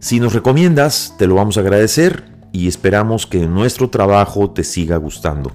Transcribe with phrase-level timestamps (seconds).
[0.00, 4.96] Si nos recomiendas, te lo vamos a agradecer y esperamos que nuestro trabajo te siga
[4.96, 5.52] gustando.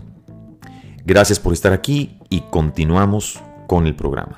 [1.03, 4.37] Gracias por estar aquí y continuamos con el programa.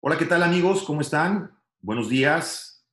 [0.00, 0.84] Hola, ¿qué tal amigos?
[0.84, 1.57] ¿Cómo están?
[1.80, 2.84] Buenos días.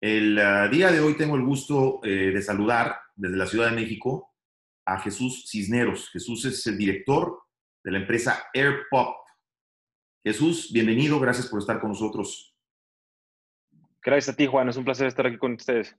[0.00, 3.76] El ah, día de hoy tengo el gusto eh, de saludar desde la Ciudad de
[3.76, 4.34] México
[4.86, 6.08] a Jesús Cisneros.
[6.10, 7.38] Jesús es el director
[7.84, 9.16] de la empresa AirPop.
[10.24, 12.56] Jesús, bienvenido, gracias por estar con nosotros.
[14.02, 15.94] Gracias a ti, Juan, es un placer estar aquí con ustedes.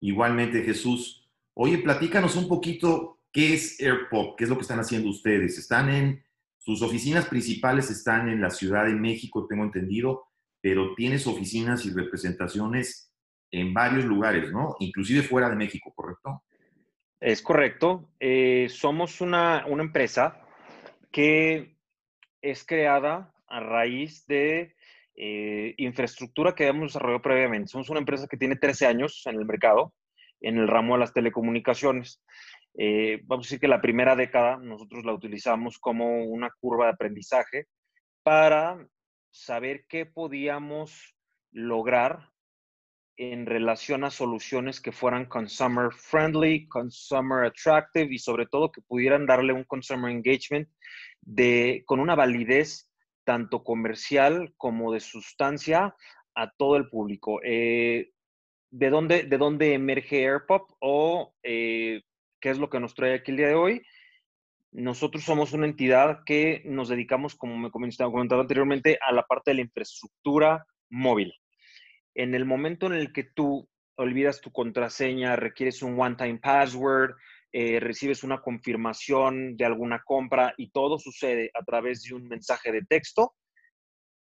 [0.00, 1.30] Igualmente, Jesús.
[1.54, 5.56] Oye, platícanos un poquito qué es AirPop, qué es lo que están haciendo ustedes.
[5.56, 6.24] Están en
[6.58, 10.27] sus oficinas principales están en la Ciudad de México, tengo entendido,
[10.60, 13.12] pero tienes oficinas y representaciones
[13.50, 14.76] en varios lugares, ¿no?
[14.80, 16.42] Inclusive fuera de México, ¿correcto?
[17.20, 18.10] Es correcto.
[18.20, 20.40] Eh, somos una, empresa
[21.10, 21.76] que
[22.42, 24.74] es creada a raíz de
[25.16, 27.68] eh, infraestructura que hemos desarrollado previamente.
[27.68, 29.94] Somos una empresa que tiene 13 años en el mercado,
[30.40, 32.22] en el ramo de las telecomunicaciones.
[32.76, 36.92] Eh, vamos a decir que la primera década nosotros la utilizamos como una curva de
[36.92, 37.66] aprendizaje
[38.22, 38.86] para
[39.30, 41.14] saber qué podíamos
[41.52, 42.30] lograr
[43.16, 49.26] en relación a soluciones que fueran consumer friendly, consumer attractive y sobre todo que pudieran
[49.26, 50.68] darle un consumer engagement
[51.20, 52.90] de, con una validez
[53.24, 55.96] tanto comercial como de sustancia
[56.34, 57.40] a todo el público.
[57.42, 58.12] Eh,
[58.70, 60.70] ¿de, dónde, ¿De dónde emerge AirPop?
[60.80, 62.02] O eh,
[62.40, 63.82] ¿Qué es lo que nos trae aquí el día de hoy?
[64.72, 69.56] Nosotros somos una entidad que nos dedicamos, como me comentaba anteriormente, a la parte de
[69.56, 71.32] la infraestructura móvil.
[72.14, 77.14] En el momento en el que tú olvidas tu contraseña, requieres un one-time password,
[77.50, 82.70] eh, recibes una confirmación de alguna compra y todo sucede a través de un mensaje
[82.70, 83.34] de texto,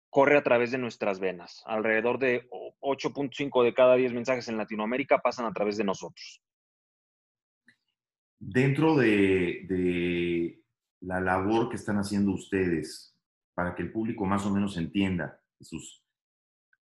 [0.09, 1.63] corre a través de nuestras venas.
[1.67, 2.49] Alrededor de
[2.81, 6.41] 8.5 de cada 10 mensajes en Latinoamérica pasan a través de nosotros.
[8.39, 10.61] Dentro de,
[11.01, 13.15] la labor que están haciendo ustedes,
[13.55, 15.41] para que el público más o menos entienda,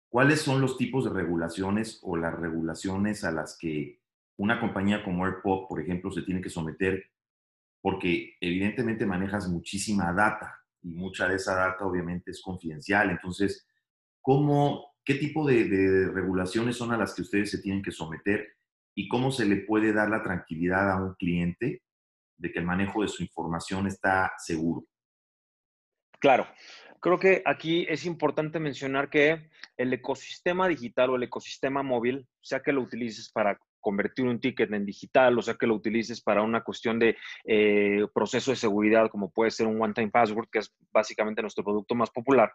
[0.09, 4.01] ¿cuáles son los tipos de regulaciones o las regulaciones a las que
[4.37, 7.05] una compañía como AirPop, por ejemplo, se tiene que someter?
[7.81, 13.11] Porque evidentemente manejas muchísima data y mucha de esa data obviamente es confidencial.
[13.11, 13.67] Entonces,
[14.21, 18.55] ¿cómo, ¿qué tipo de regulaciones son a las que ustedes se tienen que someter
[18.95, 21.83] y cómo se le puede dar la tranquilidad a un cliente
[22.37, 24.85] de que el manejo de su información está seguro.
[26.19, 26.47] Claro,
[27.01, 32.63] creo que aquí es importante mencionar que el ecosistema digital o el ecosistema móvil, sea
[32.63, 36.41] que lo utilices para convertir un ticket en digital, o sea que lo utilices para
[36.41, 40.75] una cuestión de eh, proceso de seguridad, como puede ser un one-time password, que es
[40.91, 42.51] básicamente nuestro producto más popular,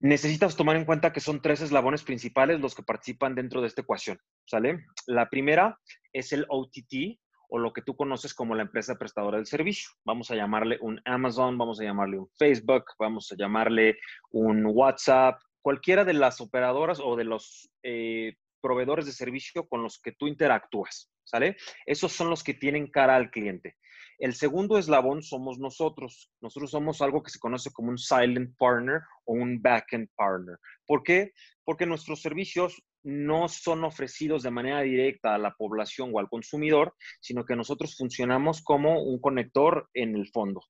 [0.00, 3.82] necesitas tomar en cuenta que son tres eslabones principales los que participan dentro de esta
[3.82, 4.86] ecuación, ¿sale?
[5.06, 5.78] La primera
[6.12, 9.90] es el OTT o lo que tú conoces como la empresa prestadora del servicio.
[10.04, 13.98] Vamos a llamarle un Amazon, vamos a llamarle un Facebook, vamos a llamarle
[14.30, 20.00] un WhatsApp, cualquiera de las operadoras o de los eh, proveedores de servicio con los
[20.00, 21.56] que tú interactúas, ¿sale?
[21.86, 23.76] Esos son los que tienen cara al cliente.
[24.18, 26.30] El segundo eslabón somos nosotros.
[26.40, 30.58] Nosotros somos algo que se conoce como un silent partner o un backend partner.
[30.86, 31.32] ¿Por qué?
[31.64, 36.92] Porque nuestros servicios no son ofrecidos de manera directa a la población o al consumidor,
[37.20, 40.60] sino que nosotros funcionamos como un conector en el fondo.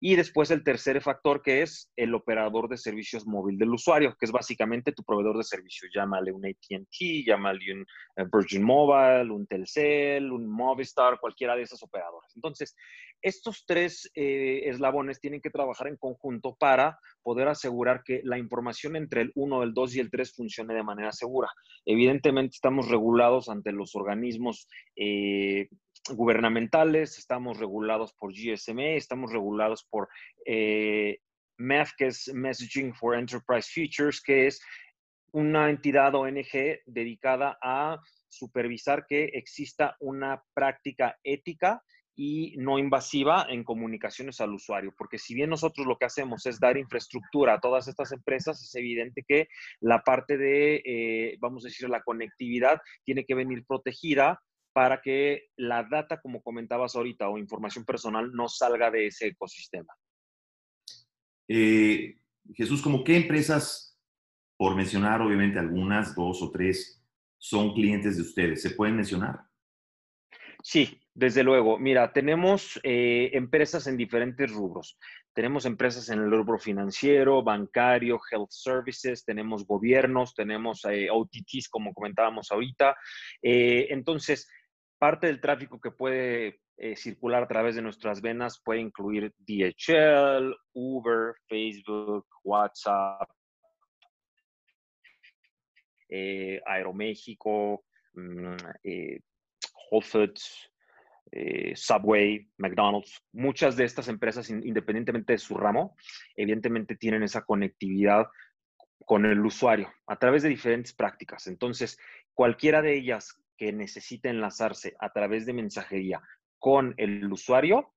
[0.00, 4.26] Y después el tercer factor que es el operador de servicios móvil del usuario, que
[4.26, 5.92] es básicamente tu proveedor de servicios.
[5.94, 7.86] Llámale un ATT, llámale un
[8.16, 12.32] eh, Virgin Mobile, un Telcel, un Movistar, cualquiera de esos operadores.
[12.34, 12.74] Entonces,
[13.22, 18.96] estos tres eh, eslabones tienen que trabajar en conjunto para poder asegurar que la información
[18.96, 21.48] entre el 1, el 2 y el 3 funcione de manera segura.
[21.84, 25.68] Evidentemente estamos regulados ante los organismos eh,
[26.10, 30.08] gubernamentales, estamos regulados por GSMA, estamos regulados por
[30.44, 31.18] eh,
[31.58, 34.60] MEF, que es Messaging for Enterprise Futures, que es
[35.32, 37.98] una entidad ONG dedicada a
[38.28, 41.82] supervisar que exista una práctica ética
[42.16, 46.58] y no invasiva en comunicaciones al usuario, porque si bien nosotros lo que hacemos es
[46.58, 49.48] dar infraestructura a todas estas empresas, es evidente que
[49.80, 54.42] la parte de, eh, vamos a decir, la conectividad tiene que venir protegida
[54.72, 59.92] para que la data, como comentabas ahorita, o información personal no salga de ese ecosistema.
[61.48, 62.18] Eh,
[62.54, 63.98] Jesús, ¿como qué empresas,
[64.56, 67.02] por mencionar obviamente algunas, dos o tres,
[67.38, 68.62] son clientes de ustedes?
[68.62, 69.40] ¿Se pueden mencionar?
[70.62, 71.78] Sí, desde luego.
[71.78, 74.98] Mira, tenemos eh, empresas en diferentes rubros.
[75.32, 81.94] Tenemos empresas en el rubro financiero, bancario, health services, tenemos gobiernos, tenemos eh, OTTs, como
[81.94, 82.94] comentábamos ahorita.
[83.40, 84.46] Eh, entonces,
[84.98, 86.60] parte del tráfico que puede
[86.96, 93.26] circular a través de nuestras venas puede incluir DHL, Uber, Facebook, WhatsApp,
[96.10, 98.56] Aeroméxico, mm,
[99.90, 100.70] Whole Foods,
[101.32, 105.96] eh, Subway, McDonald's, muchas de estas empresas, independientemente de su ramo,
[106.36, 108.26] evidentemente tienen esa conectividad
[109.04, 111.46] con el usuario a través de diferentes prácticas.
[111.46, 111.98] Entonces,
[112.34, 116.20] cualquiera de ellas que necesite enlazarse a través de mensajería
[116.58, 117.92] con el usuario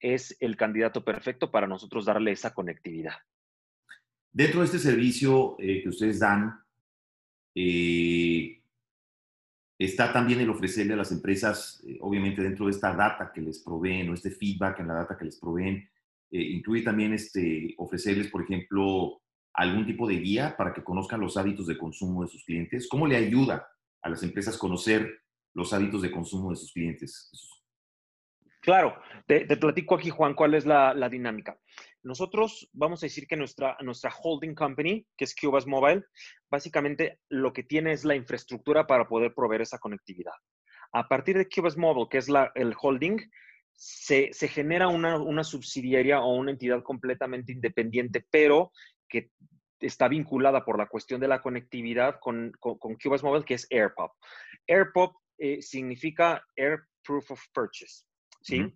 [0.00, 3.14] es el candidato perfecto para nosotros darle esa conectividad.
[4.32, 6.60] Dentro de este servicio eh, que ustedes dan,
[7.54, 8.62] eh,
[9.78, 13.62] Está también el ofrecerle a las empresas, eh, obviamente dentro de esta data que les
[13.62, 15.88] proveen o este feedback en la data que les proveen,
[16.30, 19.20] eh, incluye también este, ofrecerles, por ejemplo,
[19.52, 22.88] algún tipo de guía para que conozcan los hábitos de consumo de sus clientes.
[22.88, 23.68] ¿Cómo le ayuda
[24.02, 25.22] a las empresas conocer
[25.54, 27.30] los hábitos de consumo de sus clientes?
[28.60, 28.96] Claro,
[29.26, 31.56] te, platico aquí, Juan, cuál es la, la dinámica.
[32.06, 36.04] Nosotros vamos a decir que nuestra, nuestra holding company, que es Cubas Mobile,
[36.48, 40.34] básicamente lo que tiene es la infraestructura para poder proveer esa conectividad.
[40.92, 43.18] A partir de Cubas Mobile, que es la, el holding,
[43.72, 48.70] se, se genera una, una, subsidiaria o una entidad completamente independiente, pero
[49.08, 49.32] que
[49.80, 54.12] está vinculada por la cuestión de la conectividad con, con, Cubas Mobile, que es AirPop.
[54.68, 58.04] AirPop eh, significa Air Proof of Purchase,
[58.42, 58.72] ¿sí?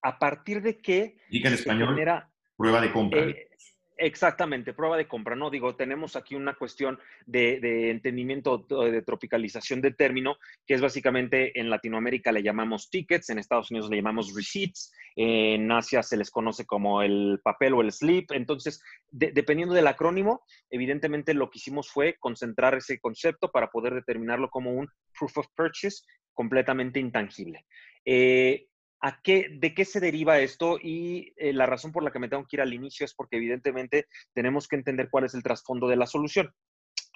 [0.00, 1.18] A partir de que...
[1.28, 1.90] Y que en español...
[1.90, 3.20] Genera, Prueba de compra.
[3.20, 3.48] Eh,
[3.96, 5.48] exactamente, prueba de compra, ¿no?
[5.48, 11.70] Digo, tenemos aquí una cuestión de, entendimiento de tropicalización del término, que es básicamente en
[11.70, 16.66] Latinoamérica le llamamos tickets, en Estados Unidos le llamamos receipts, en Asia se les conoce
[16.66, 18.32] como el papel o el slip.
[18.32, 24.50] Entonces, dependiendo del acrónimo, evidentemente lo que hicimos fue concentrar ese concepto para poder determinarlo
[24.50, 26.02] como un proof of purchase
[26.34, 27.64] completamente intangible.
[28.04, 28.67] Eh,
[29.00, 30.78] ¿De qué se deriva esto?
[30.82, 33.36] Y eh, la razón por la que me tengo que ir al inicio es porque
[33.36, 36.52] evidentemente tenemos que entender cuál es el trasfondo de la solución.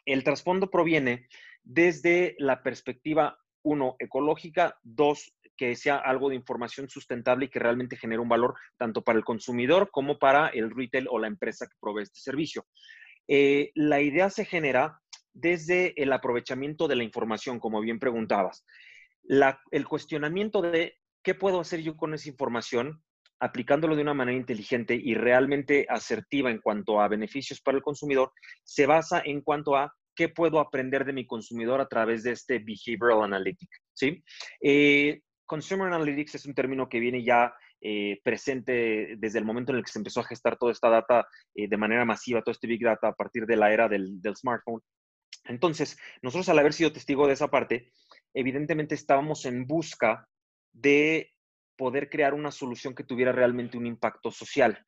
[0.05, 1.27] El trasfondo proviene
[1.62, 7.97] desde la perspectiva, uno, ecológica, dos, que sea algo de información sustentable y que realmente
[7.97, 11.77] genere un valor tanto para el consumidor como para el retail o la empresa que
[11.81, 12.67] provee este servicio.
[13.29, 15.01] Eh, la idea se genera
[15.33, 18.65] desde el aprovechamiento de la información, como bien preguntabas.
[19.71, 23.02] el cuestionamiento de ¿qué puedo hacer yo con esa información
[23.41, 28.33] aplicándolo de una manera inteligente y realmente asertiva en cuanto a beneficios para el consumidor?
[28.62, 32.59] Se basa en cuanto a qué puedo aprender de mi consumidor a través de este
[32.59, 34.23] behavioral analytics, ¿sí?
[34.61, 39.79] Eh, consumer analytics es un término que viene ya eh, presente desde el momento en
[39.79, 42.69] el que se empezó a gestar toda esta data eh, de manera masiva, todo este
[42.69, 44.81] big data a partir de la era del, del smartphone.
[45.45, 47.91] Entonces, nosotros al haber sido testigo de esa parte,
[48.33, 50.29] evidentemente estábamos en busca
[50.73, 51.33] de
[51.76, 54.87] poder crear una solución que tuviera realmente un impacto social.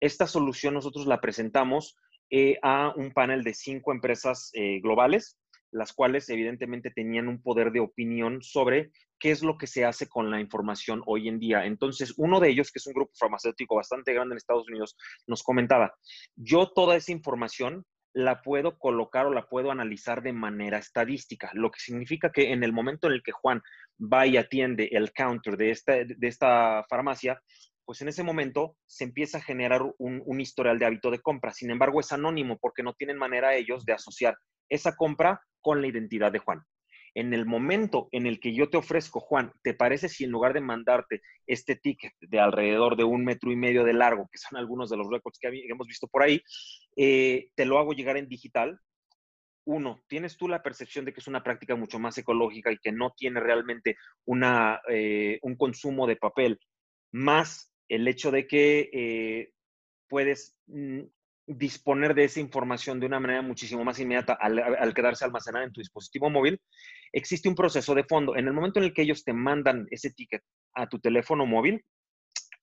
[0.00, 1.96] Esta solución nosotros la presentamos
[2.30, 5.38] eh, a un panel de cinco empresas eh, globales,
[5.70, 10.08] las cuales evidentemente tenían un poder de opinión sobre qué es lo que se hace
[10.08, 11.64] con la información hoy en día.
[11.64, 14.96] Entonces, uno de ellos, que es un grupo farmacéutico bastante grande en Estados Unidos,
[15.26, 15.94] nos comentaba,
[16.34, 21.70] yo toda esa información la puedo colocar o la puedo analizar de manera estadística, lo
[21.70, 23.62] que significa que en el momento en el que Juan
[24.00, 27.40] va y atiende el counter de esta, de esta farmacia,
[27.84, 31.52] pues en ese momento se empieza a generar un, un, historial de hábito de compra.
[31.52, 34.36] Sin embargo, es anónimo porque no tienen manera ellos de asociar
[34.68, 36.62] esa compra con la identidad de Juan.
[37.14, 40.54] En el momento en el que yo te ofrezco, Juan, ¿te parece si en lugar
[40.54, 44.58] de mandarte este ticket de alrededor de un metro y medio de largo, que son
[44.58, 46.42] algunos de los récords que hemos visto por ahí,
[46.96, 48.78] eh, te lo hago llegar en digital?
[49.64, 52.92] Uno, tienes tú la percepción de que es una práctica mucho más ecológica y que
[52.92, 56.58] no tiene realmente una, eh, un consumo de papel,
[57.12, 59.52] más el hecho de que eh,
[60.08, 61.02] puedes mm,
[61.46, 65.80] disponer de esa información de una manera muchísimo más inmediata al, quedarse almacenada en tu
[65.80, 66.60] dispositivo móvil,
[67.12, 68.36] existe un proceso de fondo.
[68.36, 70.42] En el momento en el que ellos te mandan ese ticket
[70.74, 71.84] a tu teléfono móvil,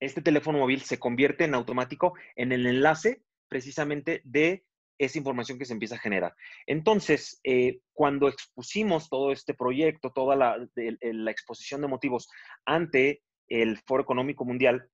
[0.00, 4.64] este teléfono móvil se convierte en automático en el enlace precisamente de
[4.98, 6.34] esa información que se empieza a generar.
[6.66, 10.56] Entonces, eh, cuando expusimos todo este proyecto, toda la,
[11.30, 12.28] exposición de motivos
[12.66, 14.88] ante el Foro Económico Mundial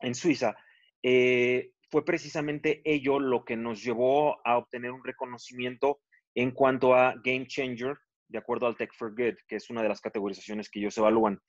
[0.00, 0.56] en Suiza,
[1.02, 6.00] eh, fue precisamente ello lo que nos llevó a obtener un reconocimiento
[6.34, 7.96] en cuanto a Game Changer,
[8.26, 11.40] de acuerdo al Tech for Good, que es una de las categorizaciones que ellos evalúan.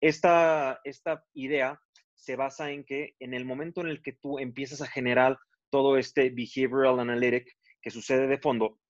[0.00, 1.80] Esta, esta idea
[2.14, 5.38] se basa en que en el momento en el que tú empiezas a generar
[5.70, 8.80] todo este behavioral analytic que sucede de fondo,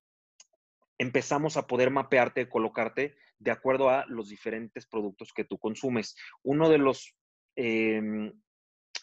[0.96, 6.16] empezamos a poder mapearte, colocarte de acuerdo a los diferentes productos que tú consumes.
[6.42, 7.14] Uno de los
[7.54, 8.32] em,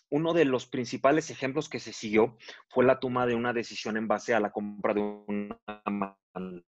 [0.10, 2.38] uno de los principales ejemplos que se siguió
[2.70, 6.64] fue la toma de una decisión en base a la compra de una manzana.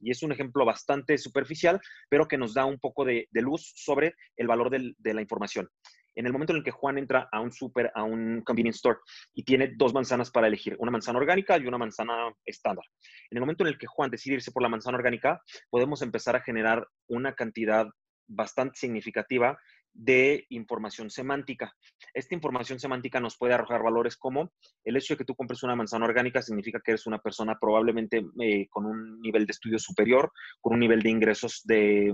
[0.00, 4.14] Y es un ejemplo bastante superficial, pero que nos da un poco de, luz sobre
[4.36, 5.68] el valor de la información.
[6.16, 8.98] En el momento en el que Juan entra a un super, a un convenience store
[9.34, 12.84] y tiene dos manzanas para elegir, una manzana orgánica y una manzana estándar.
[13.30, 16.36] En el momento en el que Juan decide irse por la manzana orgánica, podemos empezar
[16.36, 17.88] a generar una cantidad
[18.28, 19.58] bastante significativa
[19.94, 21.72] de información semántica.
[22.12, 24.52] Esta información semántica nos puede arrojar valores como
[24.84, 28.26] el hecho de que tú compres una manzana orgánica significa que eres una persona probablemente
[28.40, 32.12] eh, con un nivel de estudio superior, con un nivel de ingresos de,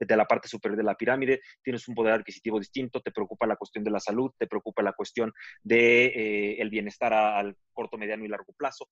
[0.00, 3.56] de, la parte superior de la pirámide, tienes un poder adquisitivo distinto, te preocupa la
[3.56, 7.98] cuestión de la salud, te preocupa la cuestión del de, eh, el bienestar al corto,
[7.98, 8.88] mediano y largo plazo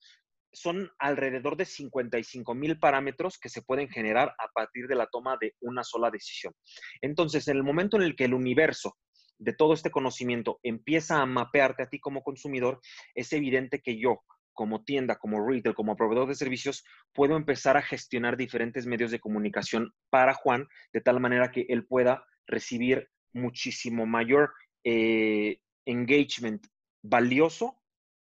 [0.54, 5.36] son alrededor de 55 mil parámetros que se pueden generar a partir de la toma
[5.40, 6.54] de una sola decisión.
[7.02, 8.96] Entonces, en el momento en el que el universo
[9.38, 12.80] de todo este conocimiento empieza a mapearte a ti como consumidor,
[13.14, 14.20] es evidente que yo,
[14.52, 19.20] como tienda, como retail, como proveedor de servicios, puedo empezar a gestionar diferentes medios de
[19.20, 24.52] comunicación para Juan, de tal manera que él pueda recibir muchísimo mayor
[24.84, 26.64] eh, engagement
[27.02, 27.78] valioso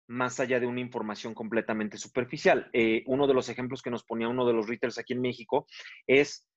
[0.07, 2.69] más allá de una información completamente superficial.
[2.73, 5.67] Eh, uno de los ejemplos que nos ponía uno de los retailers aquí en México
[6.07, 6.47] es,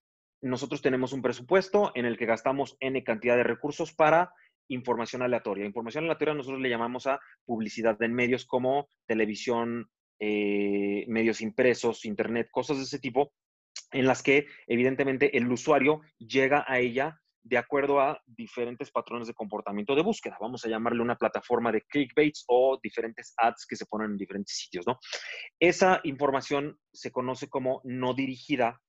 [0.41, 4.33] nosotros tenemos un presupuesto en el que gastamos N cantidad de recursos para
[4.69, 5.65] información aleatoria.
[5.65, 9.91] Información aleatoria nosotros le llamamos a publicidad en medios como televisión,
[10.21, 13.33] eh, medios impresos, internet, cosas de ese tipo,
[13.93, 19.35] en las que evidentemente el usuario llega a ella de acuerdo a diferentes patrones de
[19.35, 20.37] comportamiento de búsqueda.
[20.41, 24.55] Vamos a llamarle una plataforma de clickbaits o diferentes ads que se ponen en diferentes
[24.55, 24.99] sitios, ¿no?
[25.59, 28.81] Esa información se conoce como no dirigida,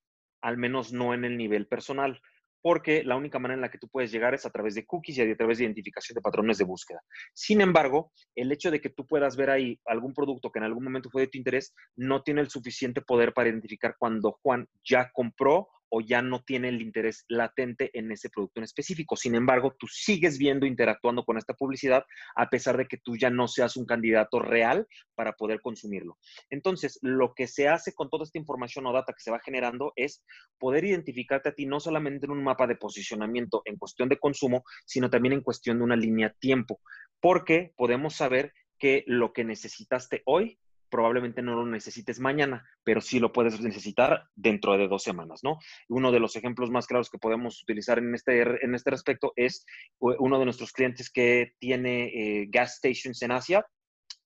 [0.41, 2.21] al menos no en el nivel personal
[2.61, 5.17] porque la única manera en la que tú puedes llegar es a través de cookies
[5.17, 7.01] y a través de identificación de patrones de búsqueda.
[7.33, 10.83] Sin embargo, el hecho de que tú puedas ver ahí algún producto que en algún
[10.83, 15.09] momento fue de tu interés no tiene el suficiente poder para identificar cuando Juan ya
[15.13, 19.15] compró o ya no tiene el interés latente en ese producto en específico.
[19.15, 22.05] Sin embargo, tú sigues viendo, interactuando con esta publicidad,
[22.35, 26.17] a pesar de que tú ya no seas un candidato real para poder consumirlo.
[26.49, 29.93] Entonces, lo que se hace con toda esta información o data que se va generando
[29.95, 30.23] es
[30.57, 34.63] poder identificarte a ti no solamente en un mapa de posicionamiento en cuestión de consumo,
[34.85, 36.79] sino también en cuestión de una línea tiempo,
[37.19, 43.19] porque podemos saber que lo que necesitaste hoy probablemente no lo necesites mañana, pero sí
[43.19, 45.59] lo puedes necesitar dentro de dos semanas, ¿no?
[45.87, 49.65] Uno de los ejemplos más claros que podemos utilizar en este, en este respecto es
[49.99, 53.65] uno de nuestros clientes que tiene eh, gas stations en Asia.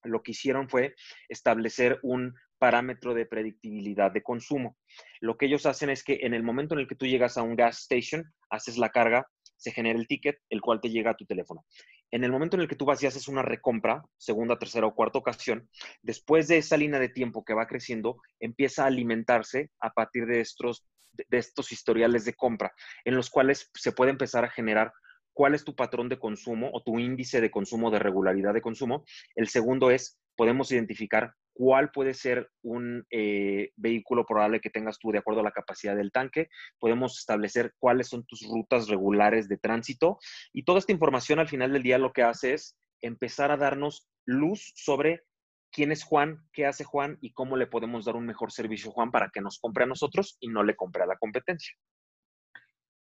[0.03, 0.96] Lo que hicieron fue
[1.29, 4.77] establecer un parámetro de predictibilidad de consumo.
[5.20, 7.41] Lo que ellos hacen es que en el momento en el que tú llegas a
[7.41, 9.27] un gas station, haces la carga,
[9.63, 11.65] se genera el ticket, el cual te llega a tu teléfono.
[12.12, 14.93] En el momento en el que tú vas y haces una recompra, segunda, tercera o
[14.93, 15.70] cuarta ocasión,
[16.01, 20.41] después de esa línea de tiempo que va creciendo, empieza a alimentarse a partir de
[20.41, 22.74] estos, de estos historiales de compra,
[23.05, 24.91] en los cuales se puede empezar a generar
[25.32, 29.05] cuál es tu patrón de consumo o tu índice de consumo de regularidad de consumo.
[29.34, 35.12] El segundo es, podemos identificar cuál puede ser un eh, vehículo probable que tengas tú
[35.12, 36.50] de acuerdo a la capacidad del tanque.
[36.80, 40.20] Podemos establecer cuáles son tus rutas regulares de tránsito.
[40.52, 44.08] Y toda esta información al final del día lo que hace es empezar a darnos
[44.26, 45.24] luz sobre
[45.72, 48.94] quién es Juan, qué hace Juan y cómo le podemos dar un mejor servicio a
[48.94, 51.76] Juan para que nos compre a nosotros y no le compre a la competencia.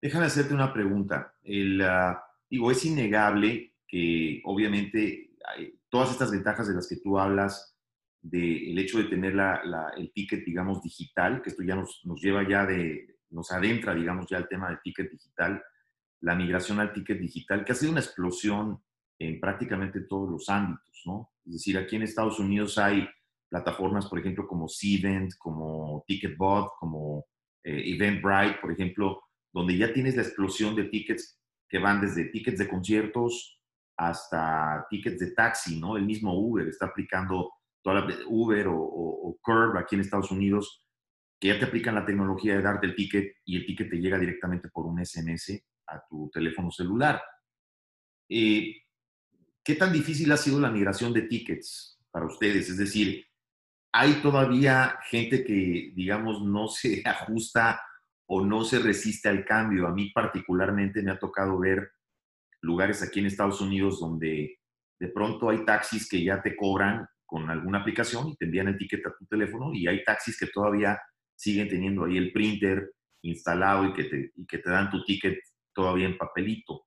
[0.01, 1.35] Déjame hacerte una pregunta.
[1.43, 5.33] El, ah, digo, es innegable que obviamente
[5.89, 7.72] todas estas ventajas de las que tú hablas,
[8.23, 9.35] del hecho de tener
[9.97, 14.27] el ticket, digamos, digital, que esto ya nos, nos lleva ya de, nos adentra, digamos,
[14.31, 15.63] ya al tema del ticket digital,
[16.21, 18.81] la migración al ticket digital, que ha sido una explosión
[19.19, 21.31] en prácticamente todos los ámbitos, ¿no?
[21.45, 23.09] Es decir, aquí en Estados Unidos hay
[23.49, 27.27] plataformas, por ejemplo, como Cvent, como Ticketbot, como
[27.65, 29.21] eh, Eventbrite, por ejemplo,
[29.53, 31.39] donde ya tienes la explosión de tickets
[31.69, 33.61] que van desde tickets de conciertos
[33.97, 35.97] hasta tickets de taxi, ¿no?
[35.97, 37.51] El mismo Uber está aplicando
[37.83, 40.85] toda la, Uber o, o, Curve aquí en Estados Unidos,
[41.41, 44.19] que ya te aplican la tecnología de darte el ticket y el ticket te llega
[44.19, 47.21] directamente por un SMS a tu teléfono celular.
[48.29, 48.77] Eh,
[49.65, 52.69] ¿Qué tan difícil ha sido la migración de tickets para ustedes?
[52.69, 53.27] Es decir,
[53.93, 57.81] ¿hay todavía gente que, digamos, no se ajusta
[58.27, 59.87] o no se resiste al cambio?
[59.87, 61.93] A mí particularmente me ha tocado ver
[62.61, 64.59] lugares aquí en Estados Unidos donde
[65.01, 68.77] de pronto hay taxis que ya te cobran con alguna aplicación y te envían el
[68.77, 71.01] ticket a tu teléfono y hay taxis que todavía
[71.35, 75.39] siguen teniendo ahí el printer instalado y que te, y que te dan tu ticket
[75.73, 76.85] todavía en papelito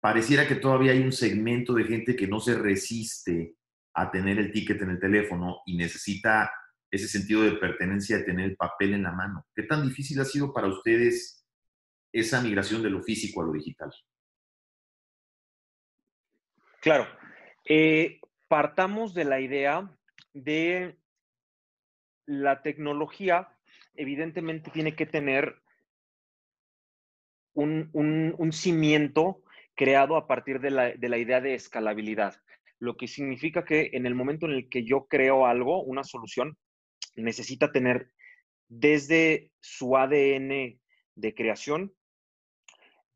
[0.00, 3.54] pareciera que todavía hay un segmento de gente que no se resiste
[3.94, 6.52] a tener el ticket en el teléfono y necesita
[6.90, 9.46] ese sentido de pertenencia de tener el papel en la mano.
[9.54, 11.46] ¿Qué tan difícil ha sido para ustedes
[12.12, 13.90] esa migración de lo físico a lo digital?
[16.80, 17.06] Claro.
[17.64, 18.20] Eh,
[18.54, 19.90] partamos de la idea
[20.32, 20.96] de
[22.24, 23.48] la tecnología,
[23.96, 25.60] evidentemente tiene que tener
[27.52, 29.42] un, un cimiento
[29.74, 32.36] creado a partir de la, idea de escalabilidad,
[32.78, 36.56] lo que significa que en el momento en el que yo creo algo, una solución,
[37.16, 38.12] necesita tener
[38.68, 40.78] desde su ADN
[41.16, 41.92] de creación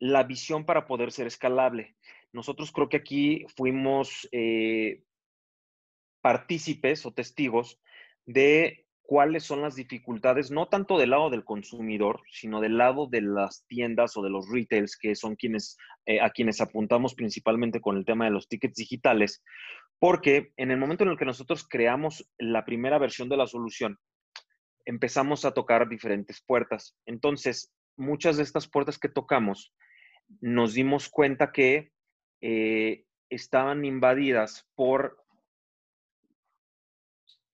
[0.00, 1.94] la visión para poder ser escalable.
[2.32, 5.04] Nosotros creo que aquí fuimos eh,
[6.20, 7.80] partícipes o testigos
[8.26, 13.22] de cuáles son las dificultades, no tanto del lado del consumidor, sino del lado de
[13.22, 17.96] las tiendas o de los retails, que son quienes, eh, a quienes apuntamos principalmente con
[17.96, 19.42] el tema de los tickets digitales,
[19.98, 23.98] porque en el momento en el que nosotros creamos la primera versión de la solución,
[24.84, 26.94] empezamos a tocar diferentes puertas.
[27.06, 29.74] Entonces, muchas de estas puertas que tocamos,
[30.40, 31.92] nos dimos cuenta que
[32.42, 35.16] eh, estaban invadidas por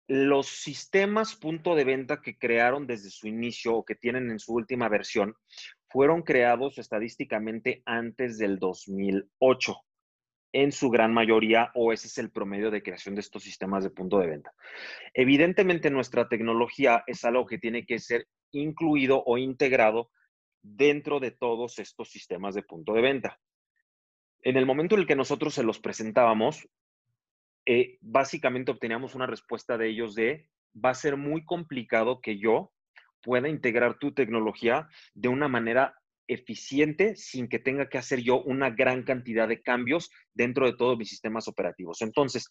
[0.06, 4.52] los sistemas punto de venta que crearon desde su inicio o que tienen en su
[4.52, 5.34] última versión
[5.88, 9.76] fueron creados estadísticamente antes del 2008
[10.52, 13.90] en su gran mayoría, o ese es el promedio de creación de estos sistemas de
[13.90, 14.52] punto de venta.
[15.12, 20.10] Evidentemente, nuestra tecnología es algo que tiene que ser incluido o integrado
[20.62, 23.40] dentro de todos estos sistemas de punto de venta.
[24.42, 26.68] En el momento en el que nosotros se los presentábamos,
[27.66, 32.72] eh, básicamente obteníamos una respuesta de ellos de, va a ser muy complicado que yo
[33.22, 35.94] pueda integrar tu tecnología de una manera
[36.26, 40.96] eficiente sin que tenga que hacer yo una gran cantidad de cambios dentro de todos
[40.96, 42.00] mis sistemas operativos.
[42.02, 42.48] Entonces,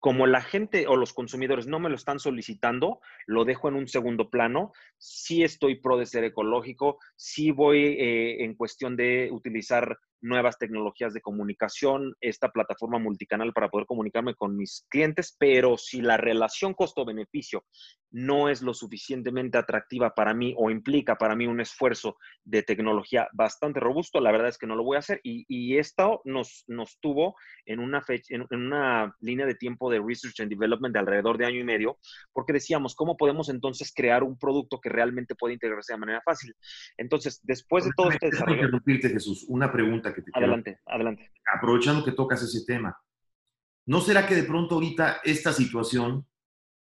[0.00, 3.86] como la gente o los consumidores no me lo están solicitando, lo dejo en un
[3.86, 4.72] segundo plano.
[4.98, 11.14] Sí estoy pro de ser ecológico, sí voy eh, en cuestión de utilizar nuevas tecnologías
[11.14, 16.74] de comunicación, esta plataforma multicanal para poder comunicarme con mis clientes, pero si la relación
[16.74, 17.64] costo-beneficio
[18.12, 23.28] no es lo suficientemente atractiva para mí o implica para mí un esfuerzo de tecnología
[23.32, 26.98] bastante robusto, la verdad es que no lo voy a hacer y, esto nos, nos
[27.00, 31.38] tuvo en una, fecha, en, una línea de tiempo de research and development de alrededor
[31.38, 31.98] de año y medio,
[32.32, 36.54] porque decíamos, ¿cómo podemos entonces crear un producto que realmente puede integrarse de manera fácil?
[36.96, 38.68] Entonces, después de todo este desarrollo...
[38.84, 41.30] Jesús, una pregunta que te Adelante, adelante.
[41.52, 42.96] Aprovechando que tocas ese tema,
[43.86, 46.26] ¿no será que de pronto ahorita esta situación,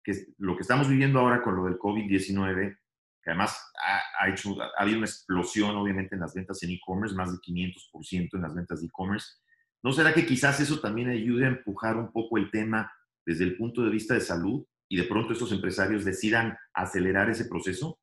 [0.03, 2.77] que lo que estamos viviendo ahora con lo del COVID-19,
[3.23, 3.71] que además
[4.19, 8.29] ha, hecho, ha habido una explosión obviamente en las ventas en e-commerce, más de 500%
[8.33, 9.27] en las ventas de e-commerce,
[9.83, 12.91] ¿no será que quizás eso también ayude a empujar un poco el tema
[13.25, 17.45] desde el punto de vista de salud y de pronto estos empresarios decidan acelerar ese
[17.45, 17.99] proceso?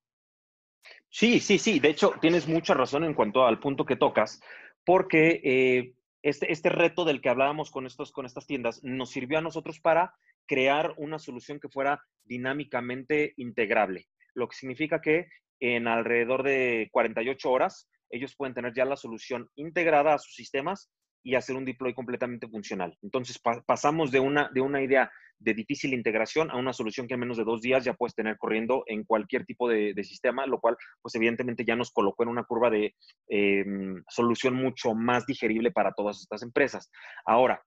[1.08, 1.78] Sí, sí, sí.
[1.78, 4.42] De hecho, tienes mucha razón en cuanto al punto que tocas,
[4.84, 9.38] porque eh, este, este reto del que hablábamos con, estos, con estas tiendas nos sirvió
[9.38, 10.14] a nosotros para
[10.46, 15.28] crear una solución que fuera dinámicamente integrable, lo que significa que
[15.60, 20.90] en alrededor de 48 horas ellos pueden tener ya la solución integrada a sus sistemas
[21.22, 22.96] y hacer un deploy completamente funcional.
[23.02, 27.20] Entonces pasamos de una, de una idea de difícil integración a una solución que en
[27.20, 30.76] menos de dos días ya puedes tener corriendo en cualquier tipo de, sistema, lo cual
[31.00, 32.94] pues evidentemente ya nos colocó en una curva de
[33.28, 36.90] em, solución mucho más digerible para todas estas empresas.
[37.24, 37.62] Ahora,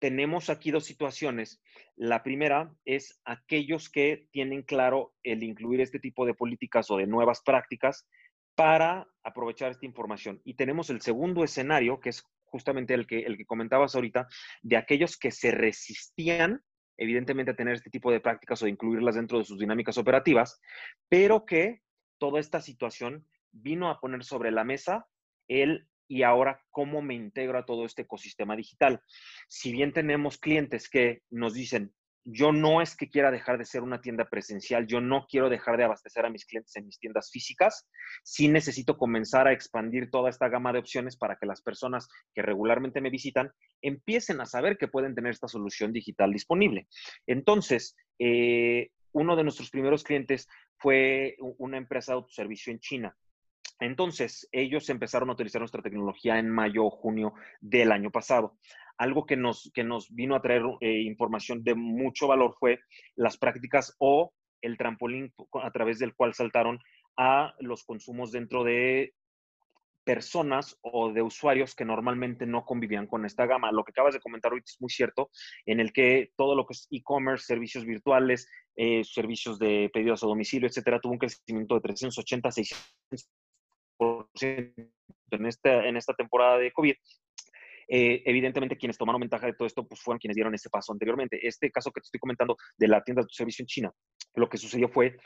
[0.00, 1.62] tenemos aquí dos situaciones.
[1.94, 7.06] La primera es aquellos que tienen claro el incluir este tipo de políticas o de
[7.06, 8.08] nuevas prácticas
[8.54, 10.40] para aprovechar esta información.
[10.44, 14.28] Y tenemos el segundo escenario, que es justamente el que, el que comentabas ahorita,
[14.62, 16.62] de aquellos que se resistían,
[16.96, 20.60] evidentemente, a tener este tipo de prácticas o incluirlas dentro de sus dinámicas operativas,
[21.08, 21.80] pero que
[22.18, 25.06] toda esta situación vino a poner sobre la mesa
[25.48, 29.00] el y ahora cómo me integro a todo este ecosistema digital.
[29.48, 33.82] Si bien tenemos clientes que nos dicen, yo no es que quiera dejar de ser
[33.82, 37.30] una tienda presencial, yo no quiero dejar de abastecer a mis clientes en mis tiendas
[37.30, 37.88] físicas,
[38.22, 42.42] sí necesito comenzar a expandir toda esta gama de opciones para que las personas que
[42.42, 46.86] regularmente me visitan empiecen a saber que pueden tener esta solución digital disponible.
[47.26, 53.16] Entonces, eh, uno de nuestros primeros clientes fue una empresa de autoservicio en China.
[53.80, 58.58] Entonces, ellos empezaron a utilizar nuestra tecnología en mayo o junio del año pasado
[58.98, 62.80] algo que nos, que nos vino a traer eh, información de mucho valor fue
[63.16, 66.78] las prácticas o el trampolín a través del cual saltaron
[67.16, 69.14] a los consumos dentro de
[70.04, 73.72] personas o de usuarios que normalmente no convivían con esta gama.
[73.72, 75.30] Lo que acabas de comentar ahorita es muy cierto,
[75.66, 80.26] en el que todo lo que es e-commerce, servicios virtuales, eh, servicios de pedidos a
[80.26, 84.90] domicilio, etcétera, tuvo un crecimiento de 380 600%
[85.30, 86.94] en esta, en esta temporada de COVID
[87.94, 91.46] eh, evidentemente quienes tomaron ventaja de todo esto pues fueron quienes dieron ese paso anteriormente.
[91.46, 93.92] Este caso que te estoy comentando de la tienda de servicio en China,
[94.34, 95.18] lo que sucedió fue,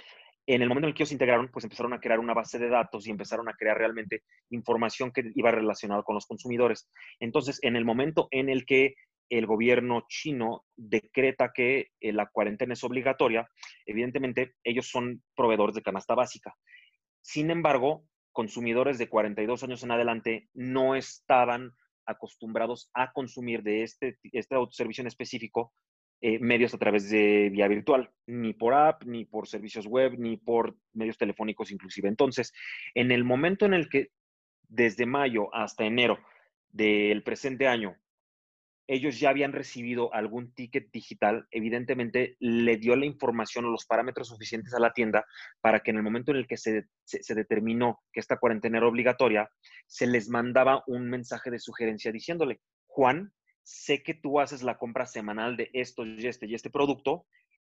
[0.49, 2.59] en el momento en el que ellos se integraron, pues empezaron a crear una base
[2.59, 6.91] de datos y empezaron a crear realmente información que iba relacionada con los consumidores.
[7.21, 8.95] Entonces, en el momento en el que
[9.31, 13.49] el gobierno chino decreta que eh, la cuarentena es obligatoria,
[13.87, 16.53] evidentemente ellos son proveedores de canasta básica.
[17.23, 21.71] Sin embargo, consumidores de 42 años en adelante no estaban
[22.07, 25.73] acostumbrados a consumir de este, este servicio en específico
[26.23, 30.39] eh, medios a través de vía virtual, ni por app, ni por servicios web, ni
[30.39, 32.09] por medios telefónicos inclusive.
[32.09, 32.55] Entonces,
[32.95, 34.09] en el momento en el que
[34.69, 36.19] desde mayo hasta enero
[36.71, 37.97] del presente año
[38.89, 44.29] ellos ya habían recibido algún ticket digital, evidentemente le dio la información o los parámetros
[44.29, 45.25] suficientes a la tienda
[45.61, 46.85] para que en el momento en el que se,
[47.35, 49.51] determinó que esta cuarentena era obligatoria,
[49.87, 55.07] se les mandaba un mensaje de sugerencia diciéndole, Juan, sé que tú haces la compra
[55.07, 57.27] semanal de esto y este y este producto,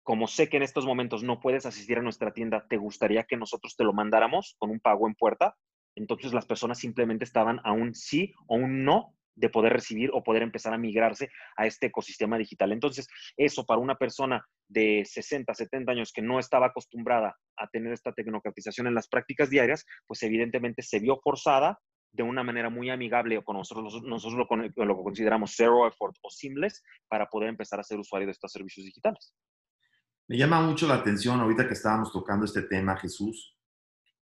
[0.03, 3.37] como sé que en estos momentos no puedes asistir a nuestra tienda, ¿te gustaría que
[3.37, 5.57] nosotros te lo mandáramos con un pago en puerta?
[5.95, 10.23] Entonces las personas simplemente estaban a un sí o un no de poder recibir o
[10.23, 12.73] poder empezar a migrarse a este ecosistema digital.
[12.73, 17.93] Entonces, eso para una persona de 60, 70 años que no estaba acostumbrada a tener
[17.93, 21.79] esta tecnocratización en las prácticas diarias, pues evidentemente se vio forzada
[22.13, 26.31] de una manera muy amigable o con nosotros, nosotros lo, lo consideramos zero effort o
[26.31, 29.35] seamless para poder empezar a ser usuario de estos servicios digitales.
[30.29, 33.57] Me llama mucho la atención ahorita que estábamos tocando este tema, Jesús,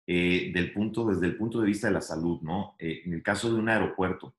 [0.06, 2.74] eh, del punto, desde el punto de vista de la salud, ¿no?
[2.78, 4.34] Eh, en el caso de un aeropuerto,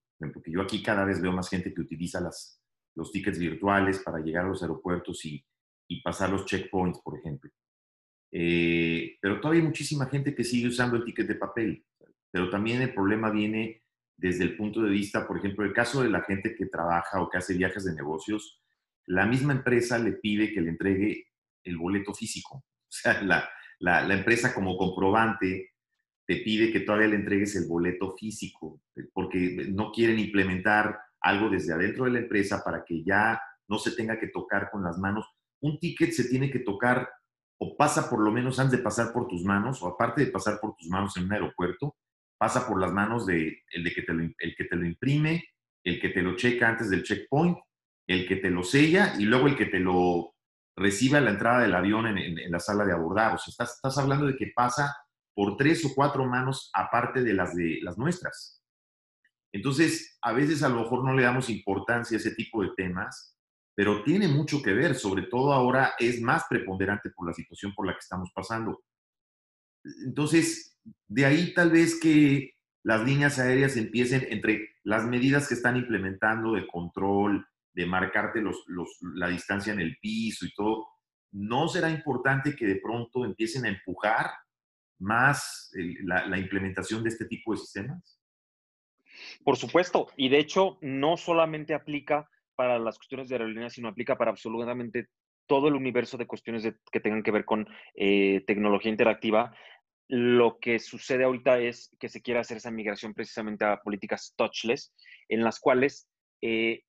[0.56, 2.62] yo aquí cada vez veo más gente que utiliza las,
[2.96, 5.46] los tickets virtuales para llegar a los aeropuertos y,
[5.90, 7.52] y pasar los checkpoints, por ejemplo.
[8.32, 11.86] Eh, pero todavía hay muchísima gente que sigue usando el ticket de papel.
[12.32, 13.84] Pero también el problema viene
[14.16, 17.30] desde el punto de vista, por ejemplo, el caso de la gente que trabaja o
[17.30, 18.62] que hace viajes de negocios,
[19.08, 21.28] la misma empresa le pide que le entregue
[21.66, 22.64] el boleto físico.
[22.88, 25.72] O sea, la, la, la empresa como comprobante
[26.28, 31.50] te pide que todavía le entregues el boleto físico, eh, porque no quieren implementar algo
[31.50, 34.98] desde adentro de la empresa para que ya no se tenga que tocar con las
[34.98, 35.26] manos.
[35.62, 37.10] Un ticket se tiene que tocar
[37.58, 40.60] o pasa por lo menos antes de pasar por tus manos, o aparte de pasar
[40.60, 41.96] por tus manos en un aeropuerto,
[42.38, 45.44] pasa por las manos de el, de que te lo, que te lo imprime,
[45.84, 47.58] el que te lo checa antes del checkpoint,
[48.08, 50.34] el que te lo sella y luego el que te lo
[50.78, 53.36] recibe a la entrada del avión en, la sala de abordar.
[53.36, 54.94] O sea, estás, estás hablando de que pasa
[55.36, 58.64] por tres o cuatro manos aparte de las de las nuestras.
[59.52, 63.38] Entonces, a veces a lo mejor no le damos importancia a ese tipo de temas,
[63.76, 67.86] pero tiene mucho que ver, sobre todo ahora es más preponderante por la situación por
[67.86, 68.84] la que estamos pasando.
[70.06, 75.76] Entonces, de ahí tal vez que las líneas aéreas empiecen entre las medidas que están
[75.76, 78.42] implementando de control, de marcarte
[79.16, 80.88] la distancia en el piso y todo,
[81.32, 84.32] ¿no será importante que de pronto empiecen a empujar
[85.00, 85.72] más
[86.04, 88.20] la, implementación de este tipo de sistemas?
[89.44, 94.18] Por supuesto, y de hecho no solamente aplica para las cuestiones de aerolíneas, sino aplica
[94.18, 95.08] para absolutamente
[95.48, 99.56] todo el universo de cuestiones que tengan que ver con eh, tecnología interactiva.
[100.08, 104.94] Lo que sucede ahorita es que se quiere hacer esa migración precisamente a políticas touchless,
[105.30, 106.08] en las cuales
[106.42, 106.84] eh,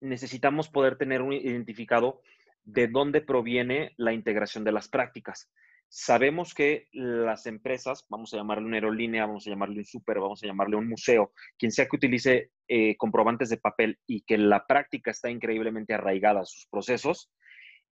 [0.00, 2.22] necesitamos poder tener un identificado
[2.64, 5.50] de dónde proviene la integración de las prácticas.
[5.94, 10.42] Sabemos que las empresas, vamos a llamarle una aerolínea, vamos a llamarle un súper, vamos
[10.42, 14.66] a llamarle un museo, quien sea que utilice eh, comprobantes de papel y que la
[14.66, 17.30] práctica está increíblemente arraigada a sus procesos,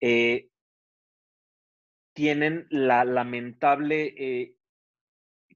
[0.00, 0.48] eh,
[2.12, 4.54] tienen la lamentable eh,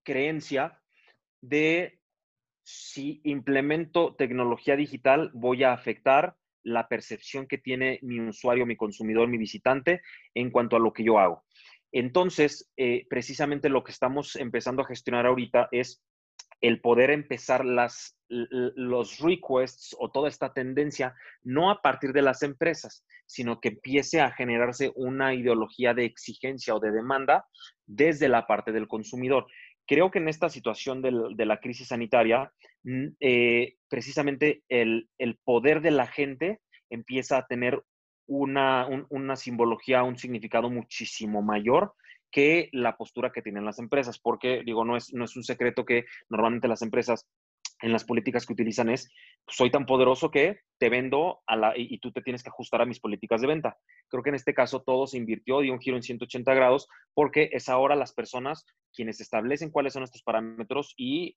[0.02, 0.83] creencia
[1.40, 2.00] de
[2.64, 9.28] si implemento tecnología digital voy a afectar la percepción que tiene mi usuario, mi consumidor,
[9.28, 10.02] mi visitante
[10.35, 11.44] en cuanto a lo que yo hago.
[11.92, 16.02] Entonces, eh, precisamente lo que estamos empezando a gestionar ahorita es
[16.61, 22.42] el poder empezar las, los requests o toda esta tendencia no a partir de las
[22.42, 27.46] empresas, sino que empiece a generarse una ideología de exigencia o de demanda
[27.87, 29.46] desde la parte del consumidor.
[29.87, 32.52] Creo que en esta situación de la crisis sanitaria,
[33.20, 35.09] eh, precisamente el,
[35.44, 37.83] poder de la gente empieza a tener
[38.38, 41.95] una, una simbología, un significado muchísimo mayor
[42.31, 45.85] que la postura que tienen las empresas, porque digo, no es, no es un secreto
[45.85, 47.29] que normalmente las empresas
[47.83, 49.11] en las políticas que utilizan es,
[49.49, 52.87] soy tan poderoso que te vendo a la, y, tú te tienes que ajustar a
[52.87, 53.77] mis políticas de venta.
[54.09, 57.51] Creo que en este caso todo se invirtió, dio un giro en 180 grados, porque
[57.53, 58.64] es ahora las personas
[58.95, 61.35] quienes establecen cuáles son estos parámetros y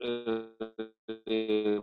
[1.25, 1.81] eh,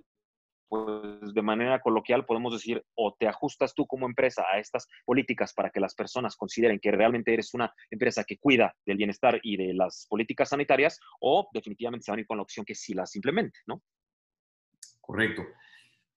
[0.72, 5.52] pues de manera coloquial podemos decir o te ajustas tú como empresa a estas políticas
[5.52, 9.58] para que las personas consideren que realmente eres una empresa que cuida del bienestar y
[9.58, 12.94] de las políticas sanitarias o definitivamente se van a ir con la opción que sí
[12.94, 13.82] las implemente, ¿no?
[14.98, 15.42] Correcto.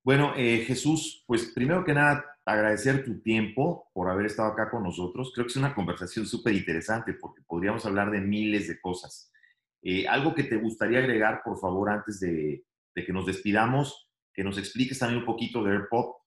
[0.01, 4.83] Bueno, eh, Jesús, pues primero que nada, agradecer tu tiempo por haber estado acá con
[4.83, 5.33] nosotros.
[5.33, 9.33] Creo que es una conversación súper interesante porque podríamos hablar de miles de cosas.
[9.81, 12.63] Eh, algo que te gustaría agregar, por favor, antes de,
[12.95, 14.04] que nos despidamos,
[14.35, 16.17] que nos expliques también un poquito de AirPop,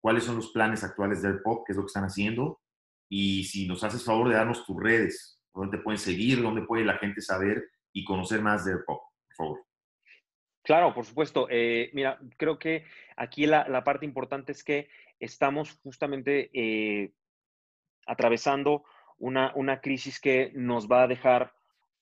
[0.00, 2.60] cuáles son los planes actuales de AirPop, qué es lo que están haciendo,
[3.10, 6.98] y si nos haces favor de darnos tus redes, dónde pueden seguir, dónde puede la
[6.98, 9.66] gente saber y conocer más de AirPop, por favor.
[10.62, 11.46] Claro, por supuesto.
[11.50, 12.84] Eh, mira, creo que
[13.16, 17.12] aquí la, parte importante es que estamos justamente eh,
[18.06, 18.84] atravesando
[19.18, 21.55] una, una, crisis que nos va a dejar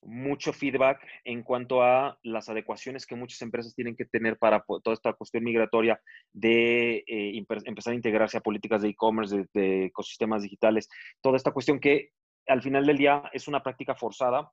[0.04, 4.94] mucho feedback en cuanto a las adecuaciones que muchas empresas tienen que tener para toda
[4.94, 6.00] esta cuestión migratoria
[6.32, 10.88] de eh, empezar a integrarse a políticas de e-commerce, de ecosistemas digitales,
[11.20, 12.10] toda esta cuestión que
[12.46, 14.50] al final del día es una práctica forzada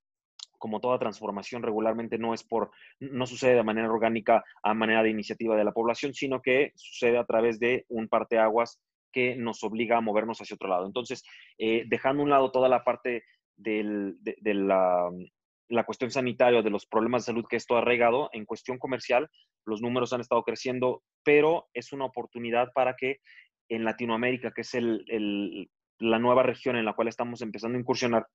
[0.62, 5.10] como toda transformación regularmente no es por, no sucede de manera orgánica a manera de
[5.10, 8.80] iniciativa de la población, sino que sucede a través de un parteaguas
[9.12, 10.86] que nos obliga a movernos hacia otro lado.
[10.86, 11.24] Entonces,
[11.58, 13.24] eh, dejando a un lado toda la parte
[13.58, 13.84] de,
[14.44, 15.10] la,
[15.86, 19.30] cuestión sanitaria, de los problemas de salud que esto ha regado, en cuestión comercial,
[19.66, 23.18] los números han estado creciendo, pero es una oportunidad para que
[23.70, 24.72] en Latinoamérica, que es
[26.00, 28.28] la nueva región en la cual estamos empezando a incursionar,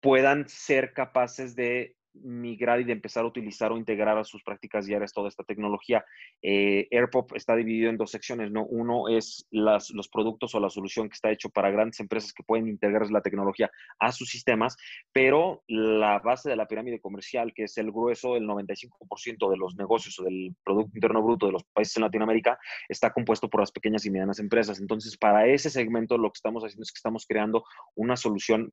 [0.00, 4.86] puedan ser capaces de migrar y de empezar a utilizar o integrar a sus prácticas
[4.86, 6.04] diarias toda esta tecnología.
[6.42, 8.64] Eh, AirPop está dividido en dos secciones, ¿no?
[8.66, 12.42] Uno es las, los productos o la solución que está hecho para grandes empresas que
[12.42, 14.76] pueden integrar la tecnología a sus sistemas,
[15.12, 19.76] pero la base de la pirámide comercial, que es el grueso, el 95% de los
[19.76, 23.72] negocios o del Producto Interno Bruto de los países en Latinoamérica, está compuesto por las
[23.72, 24.80] pequeñas y medianas empresas.
[24.80, 28.72] Entonces, para ese segmento lo que estamos haciendo es que estamos creando una solución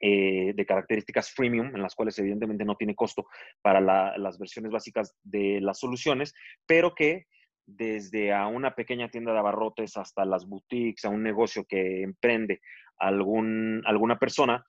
[0.00, 3.26] eh, de características freemium, en las cuales evidentemente no tiene costo
[3.62, 6.34] para las versiones básicas de las soluciones,
[6.66, 7.26] pero que
[7.66, 12.60] desde a una pequeña tienda de abarrotes hasta las boutiques, a un negocio que emprende
[12.98, 14.64] algún, alguna persona,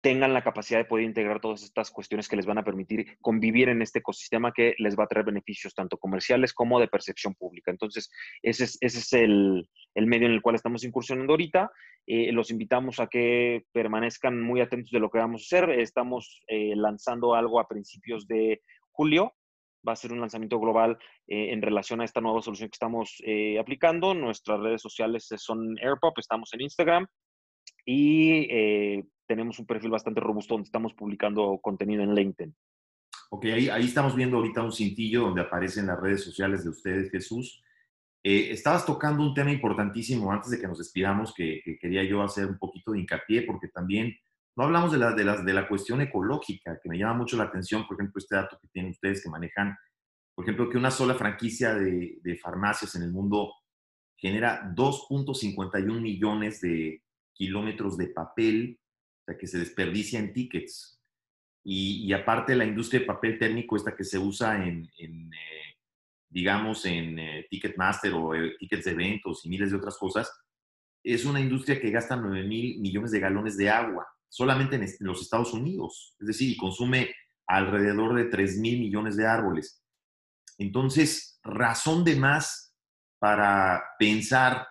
[0.00, 3.68] tengan la capacidad de poder integrar todas estas cuestiones que les van a permitir convivir
[3.68, 7.70] en este ecosistema que les va a traer beneficios tanto comerciales como de percepción pública.
[7.70, 8.10] Entonces,
[8.42, 11.70] ese es, ese es el, el medio en el cual estamos incursionando ahorita.
[12.06, 15.70] Eh, los invitamos a que permanezcan muy atentos de lo que vamos a hacer.
[15.70, 19.34] Estamos eh, lanzando algo a principios de julio.
[19.86, 23.16] Va a ser un lanzamiento global eh, en relación a esta nueva solución que estamos
[23.60, 24.14] aplicando.
[24.14, 27.06] Nuestras redes sociales son AirPop, estamos en Instagram
[27.86, 32.54] y tenemos un perfil bastante robusto donde estamos publicando contenido en LinkedIn.
[33.30, 37.10] Ok, ahí, ahí estamos viendo ahorita un cintillo donde aparecen las redes sociales de ustedes,
[37.10, 37.62] Jesús.
[38.22, 42.46] Eh, estabas tocando un tema importantísimo antes de que nos despidamos, que, quería yo hacer
[42.46, 44.16] un poquito de hincapié, porque también
[44.56, 47.44] no hablamos de la, de, la, de la cuestión ecológica, que me llama mucho la
[47.44, 49.76] atención, por ejemplo, este dato que tienen ustedes que manejan,
[50.34, 53.52] por ejemplo, que una sola franquicia de, de farmacias en el mundo
[54.16, 57.02] genera 2.51 millones de
[57.36, 58.78] kilómetros de papel,
[59.20, 61.00] o sea, que se desperdicia en tickets.
[61.64, 65.76] Y, aparte la industria de papel térmico, esta que se usa en, eh,
[66.28, 70.30] digamos, en eh, Ticketmaster o eh, tickets de eventos y miles de otras cosas,
[71.02, 75.22] es una industria que gasta 9 mil millones de galones de agua solamente en los
[75.22, 76.14] Estados Unidos.
[76.20, 77.14] Es decir, consume
[77.46, 79.82] alrededor de 3 mil millones de árboles.
[80.58, 82.74] Entonces, razón de más
[83.18, 84.66] para pensar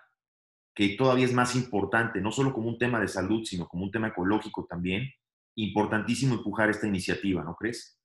[0.76, 3.92] que todavía es más importante, no solo como un tema de salud, sino como un
[3.92, 5.10] tema ecológico también,
[5.56, 7.98] importantísimo empujar esta iniciativa, ¿no crees?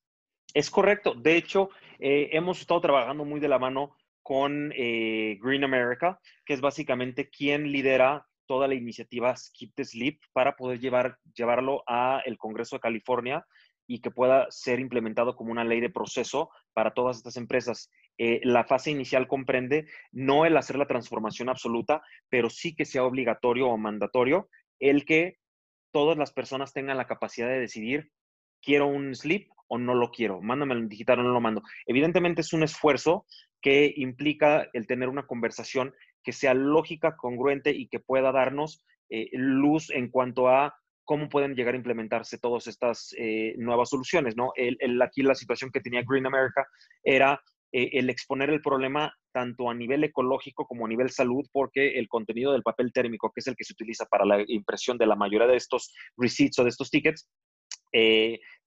[0.54, 1.14] Es correcto.
[1.14, 6.54] De hecho, eh, hemos estado trabajando muy de la mano con eh, Green America, que
[6.54, 12.22] es básicamente quien lidera toda la iniciativa Skip the Sleep para poder llevar, llevarlo a
[12.24, 13.44] el Congreso de California
[13.90, 17.90] y que pueda ser implementado como una ley de proceso para todas estas empresas.
[18.18, 23.02] Eh, la fase inicial comprende no el hacer la transformación absoluta, pero sí que sea
[23.02, 24.48] obligatorio o mandatorio
[24.78, 25.38] el que
[25.90, 28.12] todas las personas tengan la capacidad de decidir,
[28.62, 31.62] quiero un sleep o no lo quiero, mándame en digital o no lo mando.
[31.84, 33.26] Evidentemente es un esfuerzo
[33.60, 39.30] que implica el tener una conversación que sea lógica, congruente y que pueda darnos eh,
[39.32, 40.79] luz en cuanto a
[41.10, 44.52] cómo pueden llegar a implementarse todas estas eh, nuevas soluciones, ¿no?
[45.02, 46.64] Aquí la situación que tenía Green America
[47.02, 47.42] era
[47.72, 52.06] eh, el exponer el problema tanto a nivel ecológico como a nivel salud, porque el
[52.06, 55.16] contenido del papel térmico, que es el que se utiliza para la impresión de la
[55.16, 57.28] mayoría de estos receipts o de estos tickets,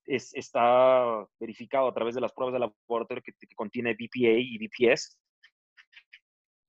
[0.06, 5.18] está verificado a través de las pruebas de laboratorio que, que contiene BPA y BPS,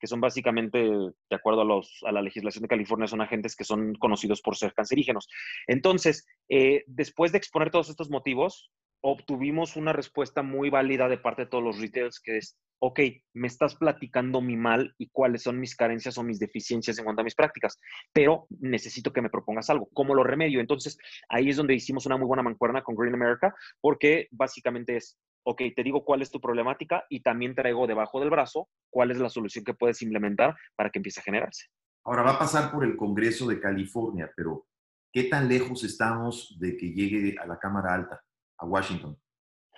[0.05, 3.65] que son básicamente, de acuerdo a, los, a, la legislación de California, son agentes que
[3.65, 5.31] son conocidos por ser cancerígenos.
[5.67, 11.45] Entonces, eh, después de exponer todos estos motivos, obtuvimos una respuesta muy válida de parte
[11.45, 13.01] de todos los retailers que es, ok,
[13.33, 17.23] me estás platicando mi mal y cuáles son mis carencias o mis deficiencias en cuanto
[17.23, 17.81] a mis prácticas,
[18.13, 19.89] pero necesito que me propongas algo.
[19.95, 20.61] ¿Cómo lo remedio?
[20.61, 20.99] Entonces,
[21.31, 25.63] ahí es donde hicimos una muy buena mancuerna con Green America, porque básicamente es, ok,
[25.75, 29.29] te digo cuál es tu problemática y también traigo debajo del brazo cuál es la
[29.29, 31.67] solución que puedes implementar para que empiece a generarse.
[32.05, 34.67] Ahora va a pasar por el Congreso de California, pero
[35.13, 38.21] ¿qué tan lejos estamos de que llegue a la Cámara Alta?
[38.59, 39.19] a Washington.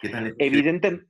[0.01, 1.07] ¿Qué Evidente,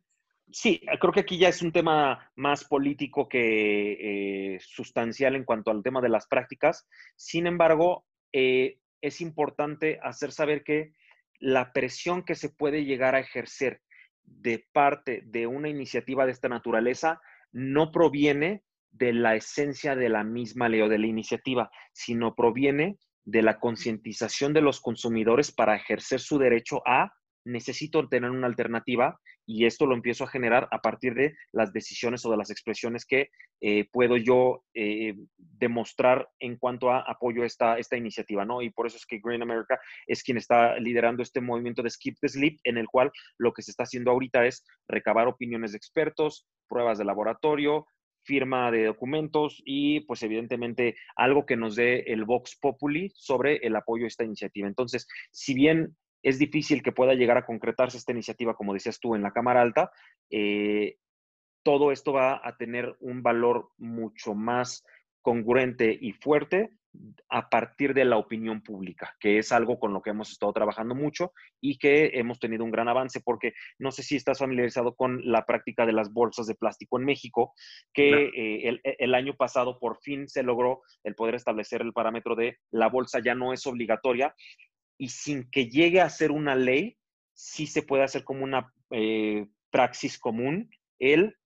[0.50, 5.70] sí, creo que aquí ya es un tema más político que eh, sustancial en cuanto
[5.70, 6.86] al tema de las prácticas.
[7.16, 10.92] Sin embargo, eh, es importante hacer saber que
[11.38, 13.82] la presión que se puede llegar a ejercer
[14.26, 17.20] de parte de una iniciativa de esta naturaleza
[17.52, 22.98] no proviene de la esencia de la misma ley o de la iniciativa, sino proviene
[23.24, 27.12] de la concientización de los consumidores para ejercer su derecho a
[27.46, 32.24] necesito tener una alternativa y esto lo empiezo a generar a partir de las decisiones
[32.26, 33.30] o de las expresiones que
[33.60, 38.60] eh, puedo yo eh, demostrar en cuanto a apoyo a esta, esta iniciativa, ¿no?
[38.60, 42.16] Y por eso es que Green America es quien está liderando este movimiento de Skip
[42.20, 45.78] the Sleep, en el cual lo que se está haciendo ahorita es recabar opiniones de
[45.78, 47.86] expertos, pruebas de laboratorio,
[48.26, 53.76] firma de documentos y pues evidentemente algo que nos dé el Vox Populi sobre el
[53.76, 54.66] apoyo a esta iniciativa.
[54.66, 59.14] Entonces, si bien es difícil que pueda llegar a concretarse esta iniciativa, como decías tú,
[59.14, 59.90] en la Cámara Alta.
[60.30, 60.96] Eh,
[61.62, 64.84] todo esto va a tener un valor mucho más
[65.22, 66.70] congruente y fuerte
[67.28, 70.94] a partir de la opinión pública, que es algo con lo que hemos estado trabajando
[70.94, 75.20] mucho y que hemos tenido un gran avance, porque no sé si estás familiarizado con
[75.24, 77.52] la práctica de las bolsas de plástico en México,
[77.92, 82.34] que eh, el, el, año pasado por fin se logró el poder establecer el parámetro
[82.34, 84.34] de la bolsa ya no es obligatoria
[84.98, 86.96] y sin que llegue a ser una ley,
[87.34, 91.36] sí se puede hacer como una eh, praxis común, el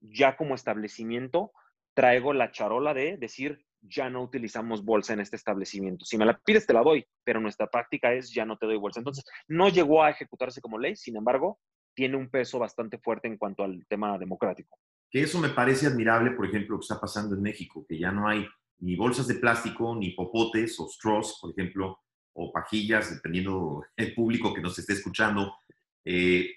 [0.00, 1.52] ya como establecimiento
[1.94, 6.04] traigo la charola de decir, ya no utilizamos bolsa en este establecimiento.
[6.04, 8.76] Si me la pides, te la doy, pero nuestra práctica es, ya no te doy
[8.76, 9.00] bolsa.
[9.00, 11.58] Entonces, no llegó a ejecutarse como ley, sin embargo,
[11.94, 14.78] tiene un peso bastante fuerte en cuanto al tema democrático.
[15.10, 18.12] Que eso me parece admirable, por ejemplo, lo que está pasando en México, que ya
[18.12, 18.46] no hay
[18.78, 21.98] ni bolsas de plástico, ni popotes o straws, por ejemplo,
[22.36, 25.56] o pajillas, dependiendo el público que nos esté escuchando.
[26.04, 26.50] Eh,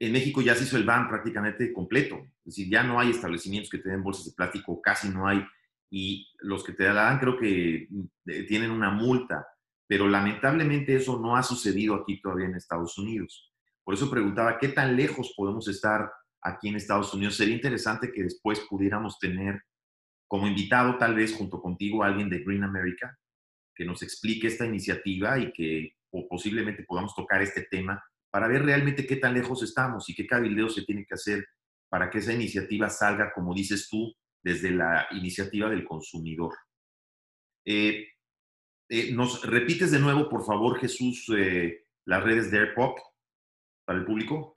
[0.00, 2.16] en México ya se hizo el ban prácticamente completo.
[2.44, 5.44] Es decir, ya no hay establecimientos que te bolsas de plástico, casi no hay.
[5.90, 7.88] Y los que te la dan creo que
[8.26, 9.46] eh, tienen una multa.
[9.86, 13.52] Pero lamentablemente eso no ha sucedido aquí todavía en Estados Unidos.
[13.82, 16.10] Por eso preguntaba, ¿qué tan lejos podemos estar
[16.44, 17.36] aquí en Estados Unidos.
[17.36, 19.62] Sería interesante que después pudiéramos tener
[20.28, 23.18] como invitado, tal vez junto contigo, alguien de Green America
[23.74, 28.64] que nos explique esta iniciativa y que o posiblemente podamos tocar este tema para ver
[28.64, 31.44] realmente qué tan lejos estamos y qué cabildeo se tiene que hacer
[31.88, 34.12] para que esa iniciativa salga, como dices tú,
[34.42, 36.54] desde la iniciativa del consumidor.
[37.64, 38.08] Eh,
[38.88, 42.98] eh, ¿Nos repites de nuevo, por favor, Jesús, eh, las redes de AirPop
[43.84, 44.52] para el público?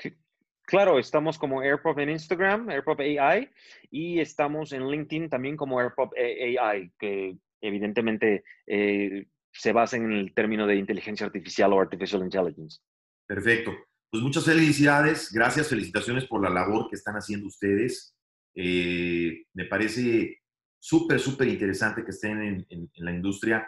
[0.63, 3.49] Claro, estamos como AirPop en Instagram, AirPop AI,
[3.89, 10.67] y estamos en LinkedIn también como AirPop AI, que evidentemente se basa en el término
[10.67, 12.79] de inteligencia artificial o artificial intelligence.
[13.27, 13.75] Perfecto.
[14.09, 18.15] Pues muchas felicidades, gracias, felicitaciones por la labor que están haciendo ustedes.
[18.55, 20.39] me parece
[20.79, 23.67] súper, súper interesante que estén en, la industria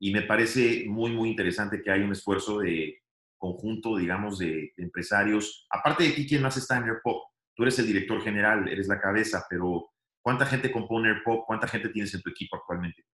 [0.00, 3.02] y me parece muy, muy interesante que haya un esfuerzo de
[3.38, 5.66] conjunto, digamos, de, empresarios.
[5.70, 7.22] Aparte de ti, ¿quién más está en AirPop?
[7.54, 11.46] Tú eres el director general, eres la cabeza, pero ¿cuánta gente compone AirPop?
[11.46, 13.04] ¿Cuánta gente tienes en tu equipo actualmente?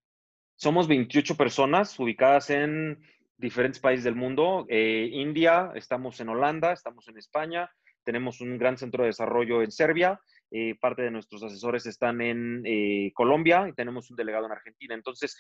[0.56, 3.02] Somos 28 personas ubicadas en
[3.36, 4.66] diferentes países del mundo.
[4.68, 7.70] Eh, India, estamos en Holanda, estamos en España,
[8.04, 12.62] tenemos un gran centro de desarrollo en Serbia, eh, parte de nuestros asesores están en
[12.64, 14.94] eh, Colombia y tenemos un delegado en Argentina.
[14.94, 15.38] Entonces,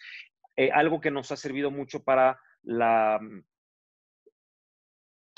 [0.74, 3.40] algo que nos ha servido mucho para mm,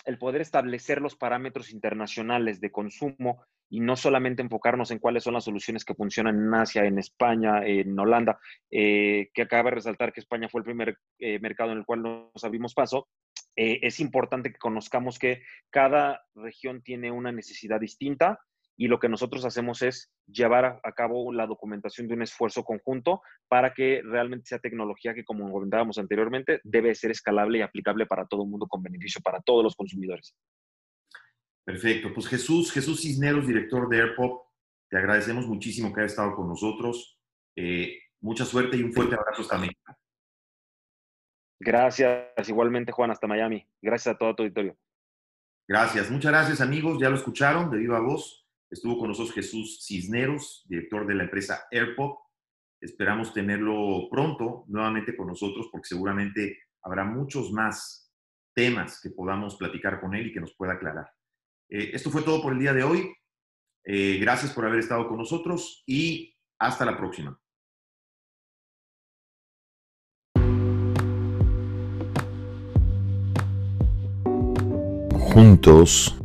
[0.07, 5.35] el poder establecer los parámetros internacionales de consumo y no solamente enfocarnos en cuáles son
[5.35, 8.39] las soluciones que funcionan en Asia, en España, en Holanda,
[8.71, 10.99] que acaba de resaltar que España fue el primer
[11.41, 13.09] mercado en el cual nos abrimos paso,
[13.57, 18.39] es importante que conozcamos que cada región tiene una necesidad distinta
[18.77, 23.23] y lo que nosotros hacemos es llevar a, cabo la documentación de un esfuerzo conjunto
[23.49, 28.27] para que realmente sea tecnología que, como comentábamos anteriormente, debe ser escalable y aplicable para
[28.27, 30.35] todo el mundo con beneficio para todos los consumidores.
[31.65, 32.13] Perfecto.
[32.13, 34.47] Pues Jesús, Jesús Cisneros, director de AirPop,
[34.91, 37.19] te agradecemos muchísimo que hayas estado con nosotros.
[37.57, 39.97] Eh, mucha suerte y un fuerte abrazo hasta México.
[41.59, 43.67] Gracias, igualmente Juan, hasta Miami.
[43.81, 44.77] Gracias a todo tu auditorio.
[45.67, 48.47] Gracias, muchas gracias amigos, ya lo escucharon de viva voz.
[48.71, 52.19] Estuvo con nosotros Jesús Cisneros, director de la empresa AirPop.
[52.81, 58.13] Esperamos tenerlo pronto nuevamente con nosotros porque seguramente habrá muchos más
[58.55, 61.14] temas que podamos platicar con él y que nos pueda aclarar.
[61.69, 63.13] Eh, esto fue todo por el día de hoy.
[63.85, 67.39] Eh, gracias por haber estado con nosotros y hasta la próxima.
[75.35, 76.17] Juntos